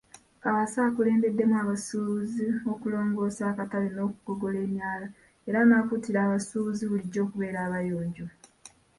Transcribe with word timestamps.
Kaawaase 0.41 0.79
akulembeddemu 0.87 1.55
abasuubuzi 1.61 2.47
okulongoosa 2.71 3.43
akatale 3.51 3.87
n'okugogola 3.93 4.57
emyala, 4.67 5.07
era 5.47 5.59
n'akuutira 5.63 6.19
abasuubuzi 6.23 6.83
bulijjo 6.89 7.19
okubeera 7.25 7.59
abayonjo. 7.67 8.27